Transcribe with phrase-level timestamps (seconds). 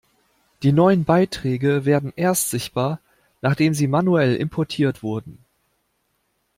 [0.63, 2.99] Die neuen Beiträge werden erst sichtbar,
[3.43, 5.37] nachdem sie manuell importiert wurden.